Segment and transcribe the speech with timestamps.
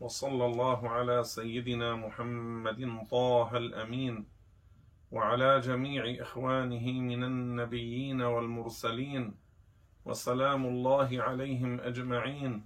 [0.00, 4.37] وصلى الله على سيدنا محمد طه الأمين.
[5.12, 9.34] وعلى جميع إخوانه من النبيين والمرسلين
[10.04, 12.64] وسلام الله عليهم أجمعين.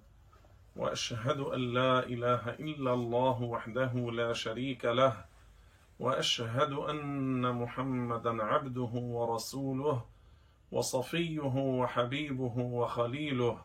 [0.76, 5.24] وأشهد أن لا إله إلا الله وحده لا شريك له
[6.00, 10.04] وأشهد أن محمدا عبده ورسوله
[10.72, 13.58] وصفيه وحبيبه وخليله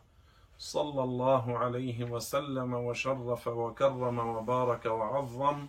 [0.58, 5.66] صلى الله عليه وسلم وشرف وكرم وبارك وعظم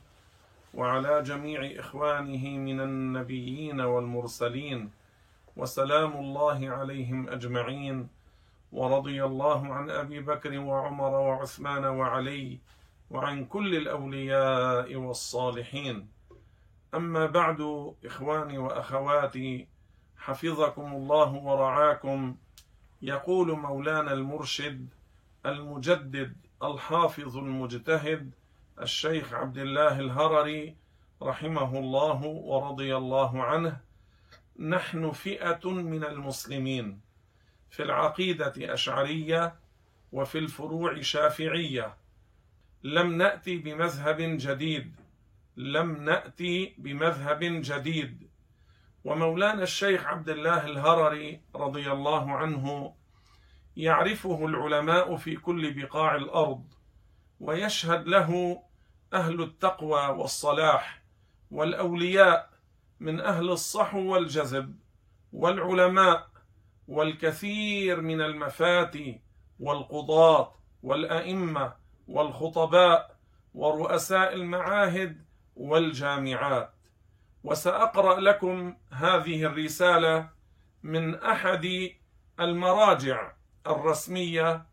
[0.74, 4.92] وعلى جميع إخوانه من النبيين والمرسلين
[5.58, 8.08] وسلام الله عليهم أجمعين
[8.72, 12.58] ورضي الله عن أبي بكر وعمر وعثمان وعلي
[13.12, 16.08] وعن كل الأولياء والصالحين.
[16.94, 19.68] أما بعد إخواني وأخواتي
[20.18, 22.36] حفظكم الله ورعاكم
[23.02, 24.88] يقول مولانا المرشد
[25.46, 28.32] المجدد الحافظ المجتهد
[28.82, 30.76] الشيخ عبد الله الهرري
[31.22, 33.78] رحمه الله ورضي الله عنه
[34.60, 37.02] نحن فئة من المسلمين
[37.70, 39.56] في العقيدة أشعرية
[40.12, 41.98] وفي الفروع شافعية.
[42.84, 44.96] لم ناتي بمذهب جديد
[45.58, 48.30] لم ناتي بمذهب جديد.
[49.04, 52.94] ومولانا الشيخ عبد الله الهرري رضي الله عنه
[53.78, 56.64] يعرفه العلماء في كل بقاع الأرض
[57.40, 58.62] ويشهد له
[59.14, 61.02] أهل التقوى والصلاح
[61.52, 62.50] والأولياء
[63.00, 64.76] من أهل الصحو والجذب
[65.34, 66.30] والعلماء
[66.88, 69.22] والكثير من المفاتي
[69.60, 71.74] والقضاة والأئمة
[72.08, 73.18] والخطباء
[73.54, 76.74] ورؤساء المعاهد والجامعات.
[77.44, 80.30] وسأقرأ لكم هذه الرسالة
[80.84, 81.90] من أحد
[82.40, 83.32] المراجع
[83.68, 84.66] الرسمية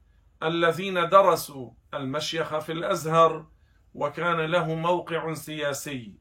[0.43, 3.47] الذين درسوا المشيخ في الأزهر
[3.97, 6.15] وكان له موقع سياسي.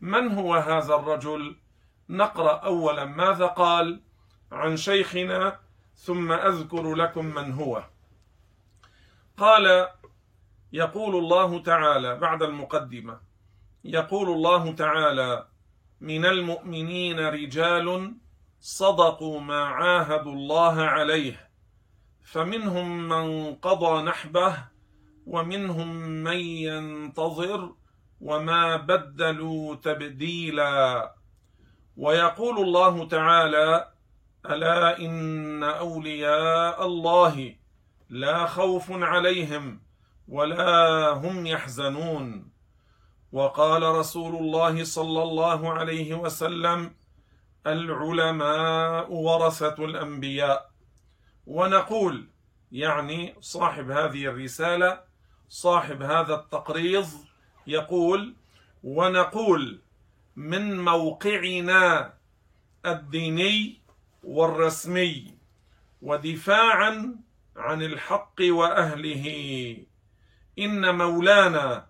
[0.00, 1.56] من هو هذا الرجل؟
[2.08, 4.02] نقرأ اولا ماذا قال
[4.52, 5.60] عن شيخنا
[5.94, 7.84] ثم أذكر لكم من هو.
[9.36, 9.88] قال
[10.72, 13.20] يقول الله تعالى بعد المقدمة
[13.84, 15.46] يقول الله تعالى
[16.00, 18.14] من المؤمنين رجال
[18.60, 21.48] صدقوا ما عاهدوا الله عليه
[22.22, 24.71] فمنهم من قضى نحبه
[25.26, 27.74] ومنهم من ينتظر
[28.20, 31.14] وما بدلوا تبديلا.
[31.96, 33.88] ويقول الله تعالى
[34.50, 37.54] ألا إن أولياء الله
[38.08, 39.82] لا خوف عليهم
[40.28, 42.52] ولا هم يحزنون.
[43.32, 46.94] وقال رسول الله صلى الله عليه وسلم
[47.66, 50.70] العلماء ورثة الأنبياء.
[51.46, 52.28] ونقول
[52.72, 55.11] يعني صاحب هذه الرسالة
[55.52, 57.08] صاحب هذا التقريض
[57.66, 58.34] يقول
[58.84, 59.80] ونقول
[60.36, 62.14] من موقعنا
[62.86, 63.80] الديني
[64.22, 65.34] والرسمي
[66.02, 67.16] ودفاعا
[67.56, 69.76] عن الحق وأهله.
[70.58, 71.86] إن مولانا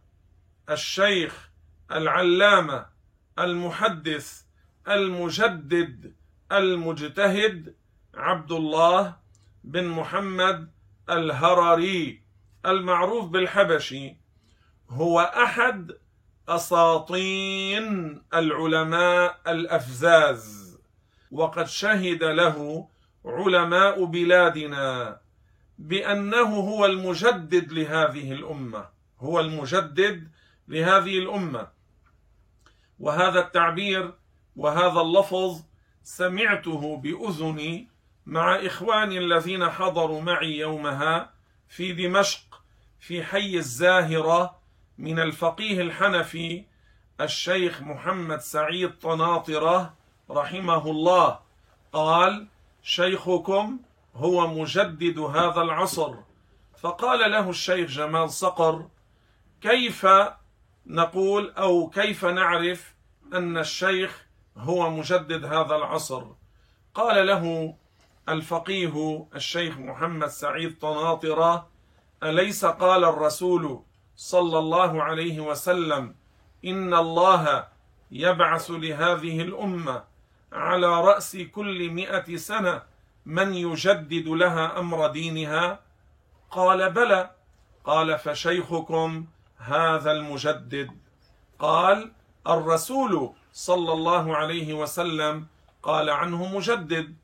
[0.70, 1.50] الشيخ
[1.92, 2.86] العلامة
[3.38, 4.42] المحدث
[4.88, 6.14] المجدد
[6.52, 7.74] المجتهد
[8.14, 9.16] عبد الله
[9.64, 10.70] بن محمد
[11.10, 12.21] الهرري.
[12.66, 14.16] المعروف بالحبشي
[14.88, 15.92] هو أحد
[16.48, 20.78] أساطين العلماء الأفزاز.
[21.30, 22.88] وقد شهد له
[23.24, 25.20] علماء بلادنا
[25.78, 28.88] بأنه هو المجدد لهذه الأمة.
[29.20, 30.30] هو المجدد
[30.68, 31.68] لهذه الأمة.
[32.98, 34.14] وهذا التعبير
[34.56, 35.62] وهذا اللفظ
[36.02, 37.88] سمعته بأذني
[38.26, 41.32] مع إخواني الذين حضروا معي يومها
[41.68, 42.51] في دمشق.
[43.02, 44.58] في حي الزاهرة
[44.98, 46.64] من الفقيه الحنفي
[47.20, 49.94] الشيخ محمد سعيد طناطرة
[50.30, 51.38] رحمه الله.
[51.92, 52.46] قال
[52.82, 53.78] شيخكم
[54.14, 56.14] هو مجدد هذا العصر.
[56.78, 58.88] فقال له الشيخ جمال صقر
[59.60, 60.06] كيف
[60.86, 62.94] نقول أو كيف نعرف
[63.34, 64.26] أن الشيخ
[64.56, 66.24] هو مجدد هذا العصر؟
[66.94, 67.74] قال له
[68.28, 71.71] الفقيه الشيخ محمد سعيد طناطرة
[72.22, 73.82] أليس قال الرسول
[74.16, 76.14] صلى الله عليه وسلم
[76.64, 77.68] إن الله
[78.10, 80.04] يبعث لهذه الأمة
[80.52, 82.82] على رأس كل مئة سنة
[83.26, 85.80] من يجدد لها أمر دينها؟
[86.50, 87.30] قال بلى.
[87.84, 89.26] قال فشيخكم
[89.56, 90.90] هذا المجدد.
[91.58, 92.12] قال
[92.46, 95.46] الرسول صلى الله عليه وسلم
[95.82, 97.16] قال عنه مجدد.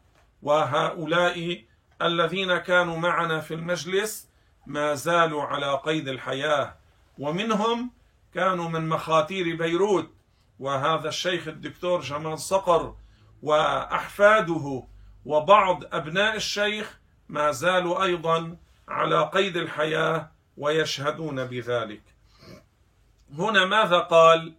[0.43, 1.65] وهؤلاء
[2.03, 4.28] الذين كانوا معنا في المجلس
[4.69, 6.75] ما زالوا على قيد الحياة.
[7.19, 7.91] ومنهم
[8.35, 10.11] كانوا من مخاتير بيروت
[10.59, 12.94] وهذا الشيخ الدكتور جمال صقر
[13.43, 14.82] وأحفاده
[15.25, 16.99] وبعض أبناء الشيخ
[17.29, 18.56] ما زالوا أيضا
[18.88, 22.03] على قيد الحياة ويشهدون بذلك.
[23.38, 24.55] هنا ماذا قال؟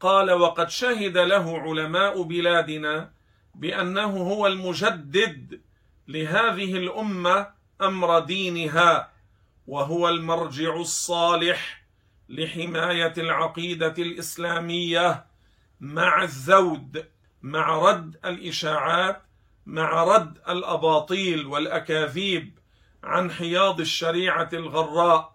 [0.00, 3.10] قال وقد شهد له علماء بلادنا
[3.54, 5.60] بأنه هو المجدد
[6.08, 7.46] لهذه الأمة
[7.82, 9.15] أمر دينها
[9.66, 11.84] وهو المرجع الصالح
[12.28, 15.26] لحماية العقيدة الإسلامية
[15.80, 17.06] مع الزود
[17.42, 19.22] مع رد الإشاعات
[19.66, 22.58] مع رد الأباطيل والأكاذيب
[23.04, 25.32] عن حياض الشريعة الغراء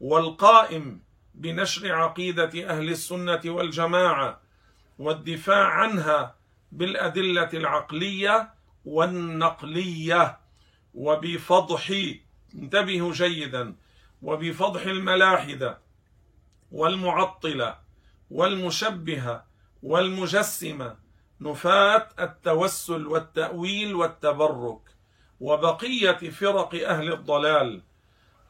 [0.00, 1.00] والقائم
[1.34, 4.40] بنشر عقيدة أهل السنة والجماعة
[4.98, 6.34] والدفاع عنها
[6.72, 8.54] بالأدلة العقلية
[8.84, 10.38] والنقلية
[10.94, 11.92] وبفضح
[12.58, 13.74] انتبهوا جيدا.
[14.22, 15.78] وبفضح الملاحدة
[16.72, 17.78] والمعطلة
[18.30, 19.44] والمشبهة
[19.82, 20.96] والمجسمة
[21.40, 24.80] نفاة التوسل والتأويل والتبرك
[25.40, 27.82] وبقية فرق أهل الضلال.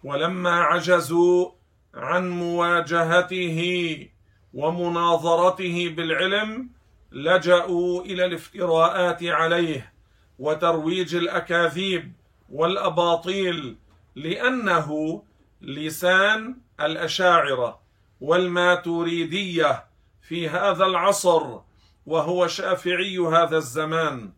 [0.04, 1.50] ولما عجزوا
[1.94, 4.08] عن مواجهته
[4.54, 6.70] ومناظرته بالعلم
[7.12, 9.92] لجأوا إلى الافتراءات عليه
[10.38, 12.12] وترويج الأكاذيب
[12.48, 13.76] والأباطيل
[14.16, 15.22] لأنه
[15.62, 17.80] لسان الأشاعرة
[18.20, 19.84] والماتوريدية
[20.22, 21.58] في هذا العصر
[22.06, 24.32] وهو شافعي هذا الزمان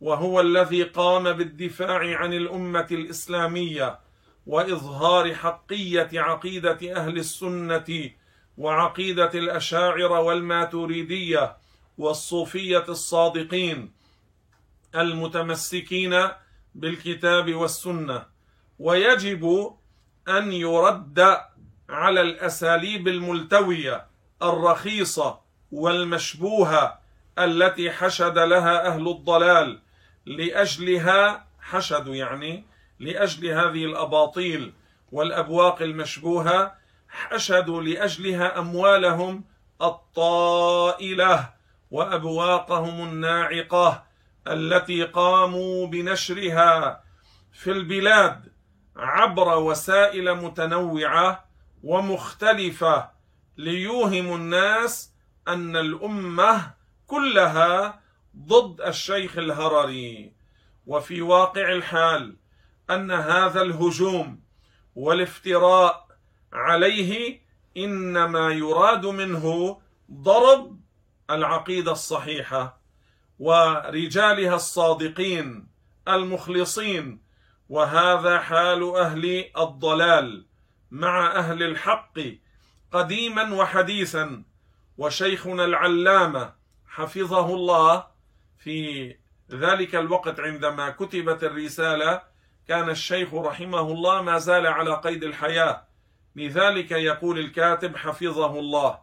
[0.00, 3.98] وهو الذي قام بالدفاع عن الأمة الإسلامية
[4.46, 8.10] وإظهار حقية عقيدة أهل السنة
[8.58, 11.56] وعقيدة الأشاعرة والماتريديه
[11.98, 13.92] والصوفية الصادقين
[14.94, 16.28] المتمسكين
[16.74, 18.31] بالكتاب والسنة.
[18.82, 19.74] ويجب
[20.28, 21.38] أن يرد
[21.88, 24.06] على الأساليب الملتوية
[24.42, 25.40] الرخيصة
[25.72, 26.98] والمشبوهة
[27.38, 29.78] التي حشد لها أهل الضلال
[30.26, 32.64] لأجلها حشدوا يعني
[33.00, 34.72] لأجل هذه الأباطيل
[35.12, 36.74] والأبواق المشبوهة
[37.08, 39.44] حشدوا لأجلها أموالهم
[39.82, 41.50] الطائلة
[41.90, 44.04] وأبواقهم الناعقة
[44.46, 47.02] التي قاموا بنشرها
[47.52, 48.51] في البلاد
[48.96, 51.44] عبر وسائل متنوعة
[51.84, 53.10] ومختلفة
[53.56, 55.12] ليوهم الناس
[55.48, 56.70] أن الأمة
[57.06, 58.00] كلها
[58.36, 60.32] ضد الشيخ الهرري.
[60.86, 62.36] وفي واقع الحال
[62.90, 64.40] أن هذا الهجوم
[64.96, 66.08] والافتراء
[66.52, 67.40] عليه
[67.76, 69.78] إنما يراد منه
[70.12, 70.80] ضرب
[71.30, 72.80] العقيدة الصحيحة
[73.38, 75.66] ورجالها الصادقين
[76.08, 77.22] المخلصين
[77.72, 80.46] وهذا حال أهل الضلال
[80.90, 82.20] مع أهل الحق
[82.92, 84.42] قديما وحديثا.
[84.98, 86.52] وشيخنا العلامة
[86.86, 88.06] حفظه الله
[88.58, 89.16] في
[89.50, 92.22] ذلك الوقت عندما كتبت الرسالة
[92.68, 95.84] كان الشيخ رحمه الله ما زال على قيد الحياة.
[96.36, 98.98] لذلك يقول الكاتب حفظه الله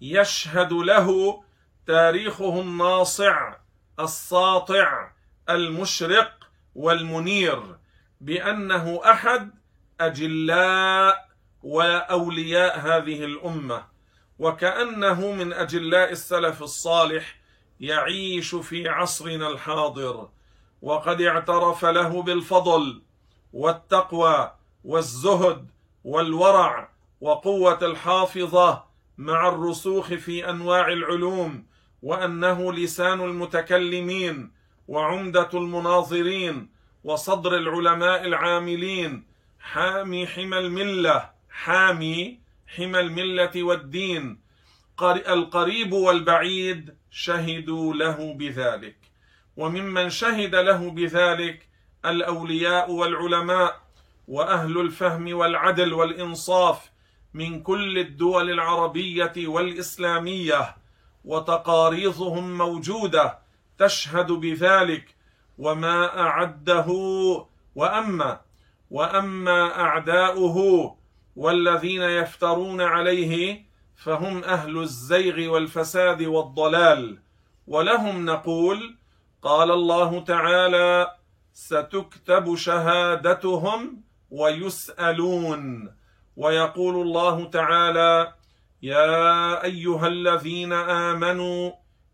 [0.00, 1.42] يشهد له
[1.86, 3.54] تاريخه الناصع
[4.00, 5.10] الساطع
[5.50, 6.41] المشرق
[6.74, 7.76] والمنير
[8.20, 9.50] بأنه أحد
[10.00, 11.28] أجلاء
[11.62, 13.84] وأولياء هذه الأمة
[14.38, 17.36] وكأنه من أجلاء السلف الصالح
[17.80, 20.28] يعيش في عصرنا الحاضر
[20.82, 23.02] وقد اعترف له بالفضل
[23.52, 24.52] والتقوى
[24.84, 25.70] والزهد
[26.04, 26.88] والورع
[27.20, 28.84] وقوة الحافظة
[29.18, 31.66] مع الرسوخ في أنواع العلوم
[32.02, 34.52] وأنه لسان المتكلمين
[34.88, 36.68] وعمدة المناظرين
[37.04, 39.24] وصدر العلماء العاملين.
[39.60, 44.40] حامي حمى الملة حامي حمى الملة والدين.
[45.02, 48.96] القريب والبعيد شهدوا له بذلك.
[49.56, 51.68] وممن شهد له بذلك
[52.04, 53.80] الأولياء والعلماء
[54.28, 56.90] وأهل الفهم والعدل والإنصاف
[57.34, 60.76] من كل الدول العربية والإسلامية.
[61.24, 63.41] وتقاريضهم موجودة
[63.78, 65.14] تشهد بذلك
[65.58, 66.86] وما أعده
[67.74, 68.40] وأما
[68.90, 70.56] وأما أعداؤه
[71.36, 73.62] والذين يفترون عليه
[73.96, 77.18] فهم أهل الزيغ والفساد والضلال.
[77.66, 78.96] ولهم نقول
[79.42, 81.10] قال الله تعالى
[81.52, 85.94] ستكتب شهادتهم ويسألون.
[86.36, 88.32] ويقول الله تعالى
[88.82, 91.72] يا أيها الذين آمنوا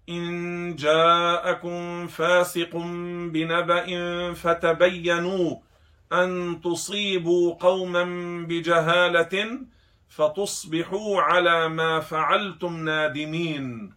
[0.09, 2.77] إن جاءكم فاسق
[3.33, 3.87] بنبأ
[4.33, 5.57] فتبينوا
[6.13, 8.05] أن تصيبوا قوما
[8.49, 9.61] بجهالة
[10.09, 13.93] فتصبحوا على ما فعلتم نادمين.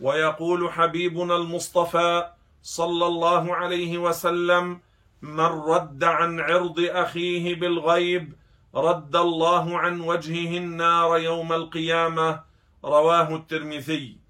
[0.00, 2.30] ويقول حبيبنا المصطفى
[2.62, 4.80] صلى الله عليه وسلم
[5.22, 8.32] من رد عن عرض أخيه بالغيب
[8.74, 12.40] رد الله عن وجهه النار يوم القيامة
[12.84, 14.25] رواه الترمذي.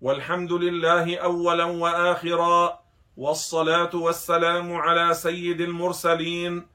[0.00, 2.82] والحمد لله أولا وآخرا
[3.16, 6.66] والصلاة والسلام على سيد المرسلين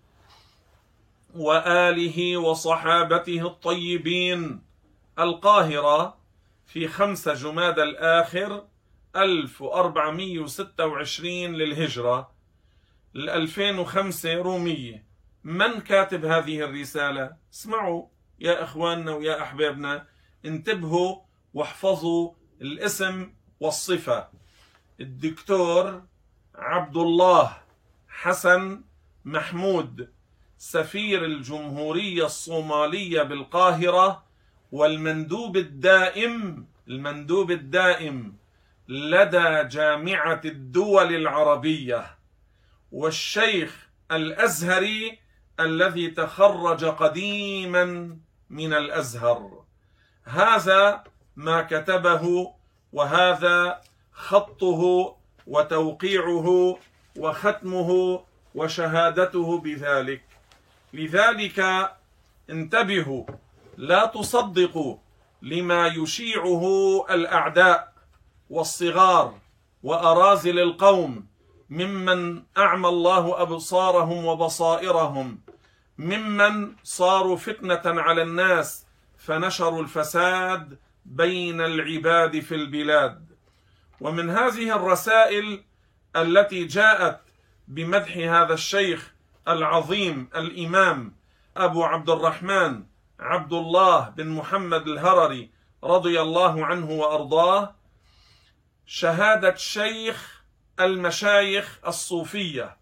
[1.35, 4.61] وآله وصحابته الطيبين
[5.19, 6.17] القاهرة
[6.65, 8.63] في خمس جماد الآخر
[9.15, 12.31] 1426 للهجرة
[13.15, 15.05] ال 2005 رومية.
[15.43, 18.05] من كاتب هذه الرسالة؟ اسمعوا
[18.39, 20.07] يا إخواننا ويا أحبابنا
[20.45, 21.15] انتبهوا
[21.53, 22.31] واحفظوا
[22.61, 24.27] الاسم والصفة.
[24.99, 26.03] الدكتور
[26.55, 27.57] عبد الله
[28.09, 28.81] حسن
[29.25, 30.09] محمود
[30.57, 34.23] سفير الجمهورية الصومالية بالقاهرة
[34.71, 38.35] والمندوب الدائم المندوب الدائم
[38.87, 42.17] لدى جامعة الدول العربية.
[42.91, 45.19] والشيخ الأزهري
[45.59, 48.17] الذي تخرج قديما
[48.49, 49.63] من الأزهر.
[50.23, 51.03] هذا
[51.35, 52.53] ما كتبه
[52.93, 53.81] وهذا
[54.13, 55.15] خطه
[55.47, 56.77] وتوقيعه
[57.17, 58.19] وختمه
[58.55, 60.21] وشهادته بذلك.
[60.93, 61.89] لذلك
[62.49, 63.25] انتبهوا
[63.77, 64.97] لا تصدقوا
[65.41, 66.65] لما يشيعه
[67.09, 67.93] الأعداء
[68.49, 69.33] والصغار
[69.83, 71.25] وأراذل القوم
[71.69, 75.39] ممن أعمى الله أبصارهم وبصائرهم
[75.97, 78.85] ممن صاروا فتنة على الناس
[79.17, 83.25] فنشروا الفساد بين العباد في البلاد.
[84.01, 85.63] ومن هذه الرسائل
[86.15, 87.19] التي جاءت
[87.67, 89.13] بمدح هذا الشيخ
[89.47, 91.15] العظيم الإمام
[91.57, 92.83] أبو عبد الرحمن
[93.19, 95.49] عبد الله بن محمد الهرري
[95.83, 97.75] رضي الله عنه وأرضاه
[98.85, 100.43] شهادة شيخ
[100.79, 102.77] المشايخ الصوفية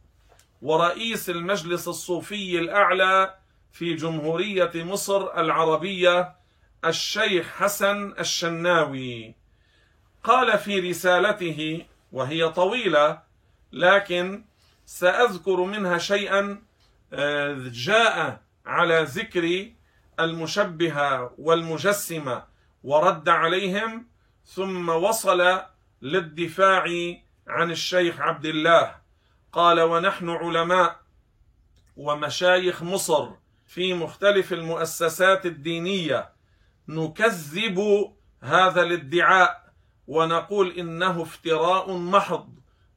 [0.61, 3.35] ورئيس المجلس الصوفي الأعلى
[3.71, 6.35] في جمهورية مصر العربية
[6.85, 9.35] الشيخ حسن الشناوي.
[10.23, 13.21] قال في رسالته وهي طويلة
[13.71, 14.43] لكن
[14.85, 16.61] سأذكر منها شيئا
[17.13, 19.71] آه، جاء على ذكر
[20.19, 22.43] المشبهه والمجسمه
[22.83, 24.07] ورد عليهم
[24.45, 25.61] ثم وصل
[26.01, 26.85] للدفاع
[27.47, 28.95] عن الشيخ عبد الله.
[29.51, 30.99] قال ونحن علماء
[31.97, 33.29] ومشايخ مصر
[33.67, 36.29] في مختلف المؤسسات الدينية
[36.91, 37.79] نكذب
[38.41, 39.73] هذا الادعاء
[40.07, 42.49] ونقول إنه افتراء محض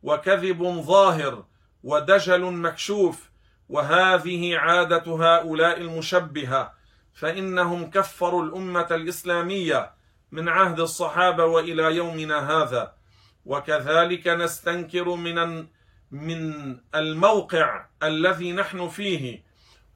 [0.02, 1.44] وكذب ظاهر
[1.82, 3.30] ودجل مكشوف
[3.68, 6.74] وهذه عادة هؤلاء المشبهة
[7.14, 9.94] فإنهم كفروا الأمة الإسلامية
[10.32, 12.94] من عهد الصحابة وإلى يومنا هذا
[13.44, 15.66] وكذلك نستنكر من
[16.10, 19.44] من الموقع الذي نحن فيه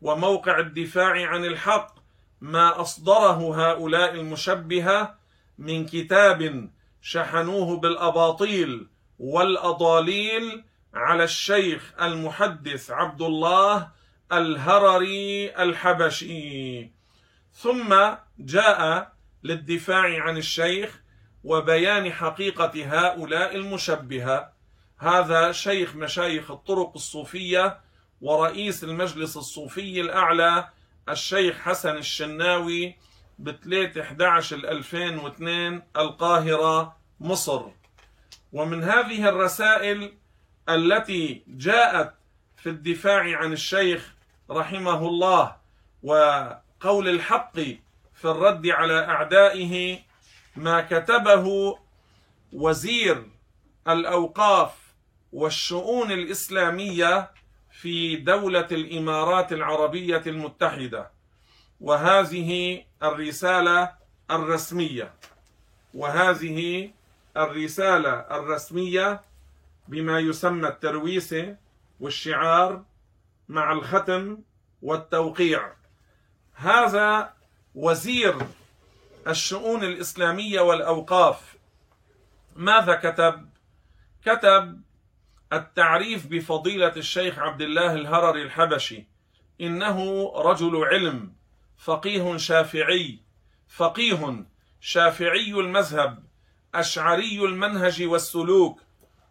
[0.00, 1.97] وموقع الدفاع عن الحق
[2.40, 5.18] ما أصدره هؤلاء المشبهة
[5.58, 6.70] من كتاب
[7.02, 8.86] شحنوه بالأباطيل
[9.18, 10.64] والأضاليل
[10.94, 13.88] على الشيخ المحدث عبد الله
[14.32, 16.90] الهرري الحبشي.
[17.52, 17.96] ثم
[18.38, 21.00] جاء للدفاع عن الشيخ
[21.44, 24.52] وبيان حقيقة هؤلاء المشبهة.
[24.98, 27.80] هذا شيخ مشايخ الطرق الصوفية
[28.20, 30.68] ورئيس المجلس الصوفي الأعلى
[31.10, 32.96] الشيخ حسن الشناوي
[33.38, 37.62] ب 3 11 2002 القاهرة مصر.
[38.52, 40.12] ومن هذه الرسائل
[40.68, 42.14] التي جاءت
[42.56, 44.14] في الدفاع عن الشيخ
[44.50, 45.56] رحمه الله
[46.02, 47.54] وقول الحق
[48.14, 49.98] في الرد على أعدائه
[50.56, 51.78] ما كتبه
[52.52, 53.26] وزير
[53.88, 54.72] الأوقاف
[55.32, 57.30] والشؤون الإسلامية
[57.80, 61.10] في دولة الإمارات العربية المتحدة
[61.80, 63.92] وهذه الرسالة
[64.30, 65.14] الرسمية.
[65.94, 66.90] وهذه
[67.36, 69.20] الرسالة الرسمية
[69.88, 71.56] بما يسمى الترويسه
[72.00, 72.84] والشعار
[73.48, 74.38] مع الختم
[74.82, 75.72] والتوقيع.
[76.54, 77.32] هذا
[77.74, 78.36] وزير
[79.28, 81.56] الشؤون الإسلامية والأوقاف.
[82.56, 83.48] ماذا كتب؟
[84.24, 84.82] كتب
[85.52, 89.06] التعريف بفضيلة الشيخ عبد الله الهرري الحبشي.
[89.60, 91.32] إنه رجل علم
[91.76, 93.18] فقيه شافعي
[93.68, 94.46] فقيه
[94.80, 96.24] شافعي المذهب
[96.74, 98.80] أشعري المنهج والسلوك.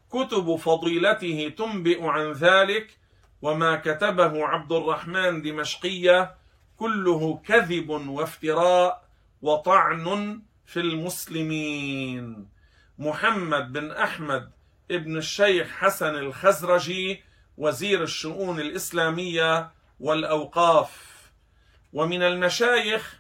[0.10, 2.98] كتب فضيلته تنبئ عن ذلك
[3.42, 6.36] وما كتبه عبد الرحمن دمشقية
[6.78, 9.08] كله كذب وافتراء
[9.42, 12.48] وطعن في المسلمين.
[13.00, 14.52] محمد بن أحمد
[14.92, 17.24] ابن الشيخ حسن الخزرجي
[17.58, 21.08] وزير الشؤون الإسلامية والأوقاف.
[21.94, 23.20] ومن المشايخ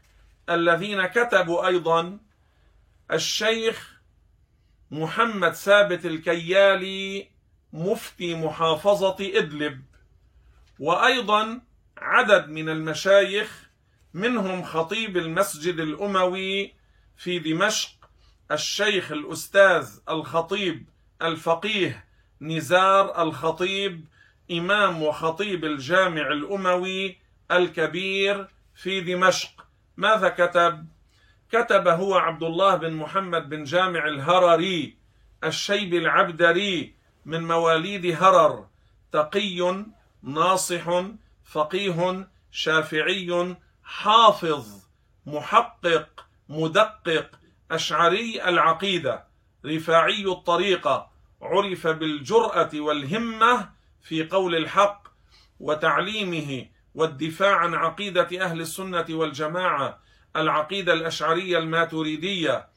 [0.50, 2.20] الذين كتبوا أيضا
[3.12, 4.02] الشيخ
[4.92, 7.30] محمد ثابت الكيالي
[7.74, 9.82] مفتي محافظة إدلب.
[10.80, 11.62] وأيضا
[11.98, 13.70] عدد من المشايخ
[14.14, 16.74] منهم خطيب المسجد الأموي
[17.18, 17.90] في دمشق
[18.52, 20.90] الشيخ الأستاذ الخطيب
[21.22, 22.06] الفقيه
[22.42, 24.06] نزار الخطيب
[24.52, 27.18] إمام وخطيب الجامع الأموي
[27.52, 29.50] الكبير في دمشق.
[29.98, 30.88] ماذا كتب؟
[31.52, 34.98] كتب هو عبد الله بن محمد بن جامع الهرري
[35.44, 36.94] الشيب العبدري
[37.26, 38.68] من مواليد هرر.
[39.12, 39.86] تقي
[40.24, 41.04] ناصح
[41.46, 44.86] فقيه شافعي حافظ
[45.26, 47.30] محقق مدقق
[47.72, 49.27] أشعري العقيدة.
[49.66, 51.10] رفاعي الطريقة
[51.42, 53.70] عرف بالجرأة والهمة
[54.02, 55.08] في قول الحق
[55.60, 60.00] وتعليمه والدفاع عن عقيدة أهل السنة والجماعة
[60.36, 62.68] العقيدة الأشعرية الماتريدية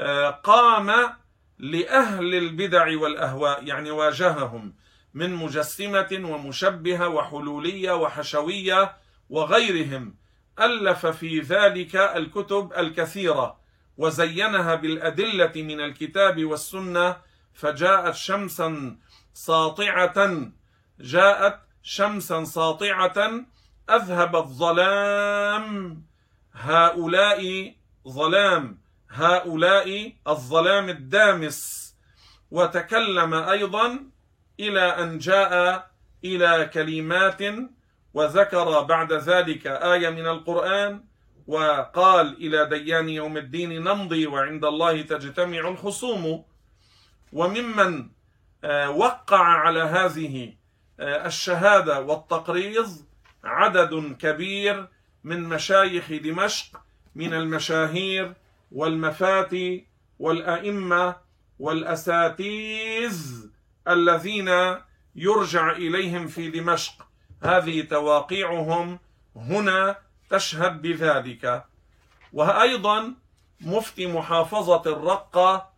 [0.00, 1.12] آه، قام
[1.58, 4.74] لأهل البدع والأهواء يعني واجههم
[5.14, 8.96] من مجسمة ومشبهة وحلولية وحشوية
[9.30, 10.14] وغيرهم
[10.60, 13.56] ألف في ذلك الكتب الكثيرة.
[13.98, 17.16] وزينها بالأدلة من الكتاب والسنة
[17.54, 18.96] فجاءت شمسا
[19.34, 20.18] ساطعة
[21.00, 23.18] جاءت شمسا ساطعة
[23.90, 25.66] اذهبت ظلام
[26.52, 27.74] هؤلاء
[28.08, 28.78] ظلام
[29.10, 31.88] هؤلاء الظلام الدامس.
[32.50, 34.10] وتكلم أيضا
[34.60, 35.90] إلى أن جاء
[36.24, 37.42] إلى كلمات
[38.14, 41.04] وذكر بعد ذلك آية من القرآن
[41.48, 46.44] وقال إلى ديان يوم الدين نمضي وعند الله تجتمع الخصوم.
[47.32, 48.08] وممن
[48.64, 50.54] آه، وقع على هذه
[51.00, 52.90] آه، الشهادة والتقريض
[53.44, 54.88] عدد كبير
[55.24, 56.80] من مشايخ دمشق
[57.14, 58.34] من المشاهير
[58.72, 59.86] والمفاتي
[60.18, 61.16] والأئمة
[61.58, 63.50] والاساتيز
[63.88, 64.50] الذين
[65.16, 67.08] يرجع إليهم في دمشق.
[67.42, 68.98] هذه تواقيعهم
[69.36, 71.64] هنا تشهد بذلك.
[72.32, 73.14] وأيضا
[73.60, 75.70] مفتي محافظة الرقة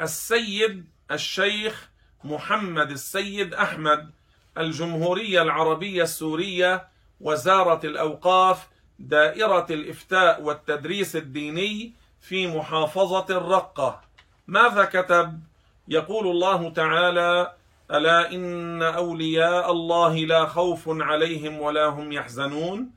[0.00, 1.88] السيد الشيخ
[2.24, 4.10] محمد السيد أحمد
[4.58, 6.88] الجمهورية العربية السورية
[7.20, 8.68] وزارة الأوقاف
[8.98, 14.00] دائرة الإفتاء والتدريس الديني في محافظة الرقة.
[14.46, 15.40] ماذا كتب؟
[15.88, 17.52] يقول الله تعالى
[17.90, 22.90] ألا إن أولياء الله لا خوف عليهم ولا هم يحزنون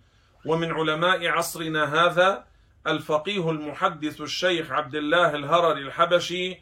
[0.46, 2.46] ومن علماء عصرنا هذا
[2.88, 6.58] الفقيه المحدث الشيخ عبد الله الهرري الحبشي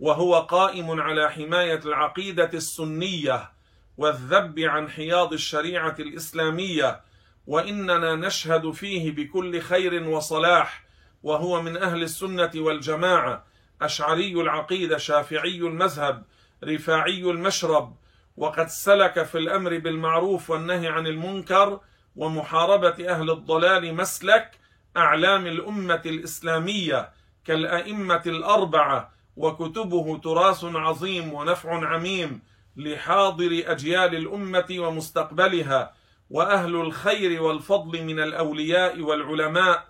[0.00, 3.50] وهو قائم على حماية العقيدة السنية
[3.96, 7.00] والذب عن حياض الشريعة الإسلامية
[7.46, 10.84] وإننا نشهد فيه بكل خير وصلاح
[11.22, 13.44] وهو من أهل السنة والجماعة
[13.82, 16.24] أشعري العقيده شافعي المذهب
[16.64, 17.96] رفاعي المشرب
[18.36, 21.80] وقد سلك في الأمر بالمعروف والنهي عن المنكر
[22.16, 24.50] ومحاربة أهل الضلال مسلك
[24.96, 27.10] أعلام الأمة الإسلامية
[27.44, 32.40] كالأئمة الأربعة وكتبه تراث عظيم ونفع عميم
[32.76, 35.94] لحاضر أجيال الأمة ومستقبلها
[36.30, 39.88] وأهل الخير والفضل من الأولياء والعلماء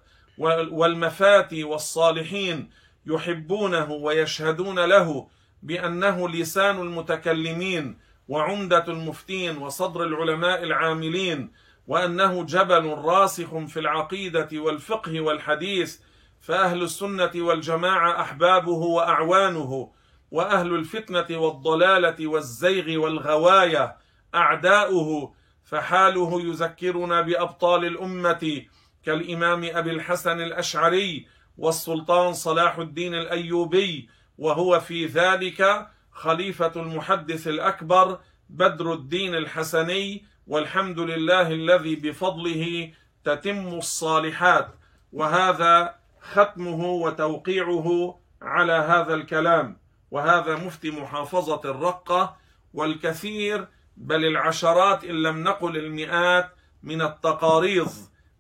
[0.71, 2.71] والمفاتي والصالحين
[3.07, 5.29] يحبونه ويشهدون له
[5.63, 11.53] بأنه لسان المتكلمين وعمدة المفتين وصدر العلماء العاملين
[11.87, 15.99] وأنه جبل راسخ في العقيدة والفقه والحديث
[16.41, 19.91] فأهل السنة والجماعة أحبابه وأعوانه
[20.31, 23.97] وأهل الفتنة والضلالة والزيغ والغواية
[24.35, 28.63] أعداؤه فحاله يذكرنا بأبطال الأمة
[29.05, 31.27] كالإمام أبي الحسن الأشعري
[31.59, 38.19] والسلطان صلاح الدين الأيوبي وهو في ذلك خليفة المحدث الأكبر
[38.51, 42.93] بدر الدين الحسني والحمد لله الذي بفضله
[43.25, 44.69] تتم الصالحات
[45.13, 45.95] وهذا
[46.33, 49.79] ختمه وتوقيعه على هذا الكلام.
[50.11, 52.37] وهذا مفتي محافظة الرقة
[52.75, 56.51] والكثير بل العشرات إن لم نقل المئات
[56.83, 57.89] من التقاريض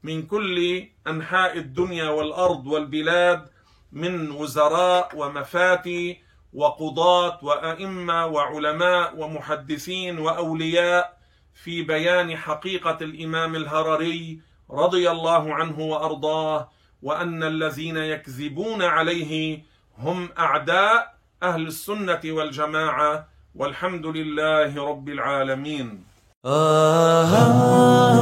[0.02, 3.48] من كل أنحاء الدنيا والأرض والبلاد
[3.92, 6.20] من وزراء ومفاتي
[6.52, 11.18] وقضاة وأئمة وعلماء ومحدثين وأولياء
[11.54, 14.40] في بيان حقيقة الإمام الهرري
[14.70, 16.68] رضي الله عنه وأرضاه
[17.02, 19.62] وأن الذين يكذبون عليه
[19.98, 26.04] هم أعداء أهل السنة والجماعة والحمد لله رب العالمين.
[26.44, 28.12] آه آه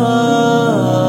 [0.99, 1.02] آه.